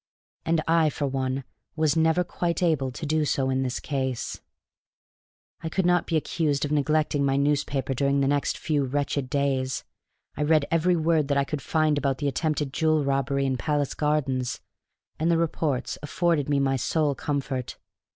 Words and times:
And 0.45 0.63
I, 0.67 0.89
for 0.89 1.05
one, 1.05 1.43
was 1.75 1.95
never 1.95 2.23
quite 2.23 2.63
able 2.63 2.89
to 2.91 3.05
do 3.05 3.23
so 3.23 3.51
in 3.51 3.61
this 3.61 3.79
case. 3.79 4.41
I 5.61 5.69
could 5.69 5.85
not 5.85 6.07
be 6.07 6.17
accused 6.17 6.65
of 6.65 6.71
neglecting 6.71 7.23
my 7.23 7.35
newspaper 7.37 7.93
during 7.93 8.19
the 8.19 8.27
next 8.27 8.57
few 8.57 8.83
wretched 8.83 9.29
days. 9.29 9.83
I 10.35 10.41
read 10.41 10.65
every 10.71 10.95
word 10.95 11.27
that 11.27 11.37
I 11.37 11.43
could 11.43 11.61
find 11.61 11.99
about 11.99 12.17
the 12.17 12.27
attempted 12.27 12.73
jewel 12.73 13.03
robbery 13.03 13.45
in 13.45 13.57
Palace 13.57 13.93
Gardens, 13.93 14.59
and 15.19 15.29
the 15.29 15.37
reports 15.37 15.99
afforded 16.01 16.49
me 16.49 16.59
my 16.59 16.77
sole 16.77 17.13
comfort. 17.13 17.77